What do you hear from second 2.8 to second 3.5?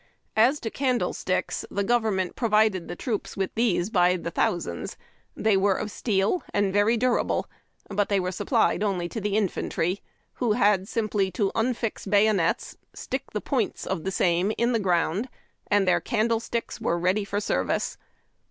the troops